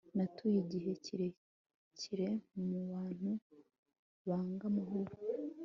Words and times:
natuye 0.15 0.57
igihe 0.65 0.91
kirekiremu 1.05 2.77
bantu 2.91 3.29
banga 4.27 4.63
amahoro 4.71 5.11